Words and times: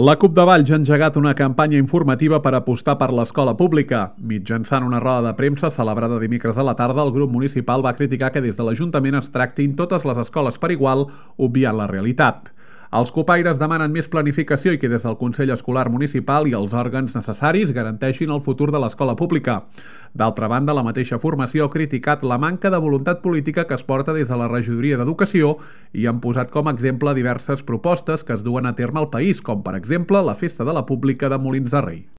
La 0.00 0.14
CUP 0.16 0.32
de 0.32 0.44
Valls 0.48 0.70
ha 0.72 0.76
engegat 0.78 1.16
una 1.20 1.34
campanya 1.36 1.76
informativa 1.76 2.38
per 2.40 2.54
apostar 2.56 2.94
per 2.96 3.10
l'escola 3.12 3.52
pública. 3.58 3.98
Mitjançant 4.30 4.86
una 4.86 5.00
roda 5.02 5.26
de 5.26 5.32
premsa 5.36 5.68
celebrada 5.74 6.16
dimecres 6.22 6.56
a 6.56 6.64
la 6.64 6.72
tarda, 6.78 7.04
el 7.04 7.12
grup 7.12 7.34
municipal 7.34 7.84
va 7.84 7.92
criticar 7.98 8.30
que 8.32 8.40
des 8.40 8.56
de 8.56 8.64
l'Ajuntament 8.64 9.18
es 9.20 9.28
tractin 9.34 9.74
totes 9.76 10.06
les 10.08 10.22
escoles 10.24 10.56
per 10.62 10.72
igual, 10.72 11.04
obviant 11.36 11.76
la 11.76 11.90
realitat. 11.90 12.48
Els 12.90 13.12
copaires 13.14 13.60
demanen 13.62 13.92
més 13.94 14.08
planificació 14.10 14.72
i 14.74 14.78
que 14.82 14.88
des 14.90 15.04
del 15.06 15.14
Consell 15.18 15.52
Escolar 15.54 15.84
Municipal 15.94 16.48
i 16.50 16.56
els 16.58 16.72
òrgans 16.74 17.14
necessaris 17.14 17.70
garanteixin 17.76 18.32
el 18.34 18.42
futur 18.42 18.72
de 18.74 18.80
l'escola 18.82 19.14
pública. 19.14 19.60
D'altra 20.10 20.48
banda, 20.50 20.74
la 20.74 20.82
mateixa 20.82 21.20
formació 21.22 21.68
ha 21.68 21.70
criticat 21.70 22.26
la 22.26 22.40
manca 22.42 22.66
de 22.74 22.82
voluntat 22.82 23.22
política 23.22 23.68
que 23.68 23.78
es 23.78 23.86
porta 23.86 24.16
des 24.16 24.34
de 24.34 24.42
la 24.42 24.50
regidoria 24.50 24.98
d'Educació 24.98 25.54
i 25.94 26.10
han 26.10 26.18
posat 26.18 26.50
com 26.50 26.66
a 26.66 26.74
exemple 26.74 27.14
diverses 27.14 27.62
propostes 27.62 28.26
que 28.26 28.34
es 28.34 28.42
duen 28.42 28.66
a 28.66 28.74
terme 28.74 28.98
al 28.98 29.12
país, 29.14 29.38
com 29.38 29.62
per 29.62 29.78
exemple 29.78 30.26
la 30.26 30.34
Festa 30.34 30.66
de 30.66 30.74
la 30.74 30.82
Pública 30.86 31.30
de 31.30 31.38
Molins 31.38 31.70
de 31.70 31.86
Rei. 31.86 32.08